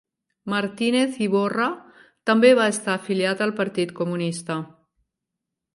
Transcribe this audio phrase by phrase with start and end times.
[0.51, 1.67] Martínez Iborra
[2.31, 4.59] també va estar afiliat al Partit Comunista.